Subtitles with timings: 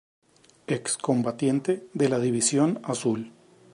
[0.65, 3.31] Ex-combatiente de la División Azul.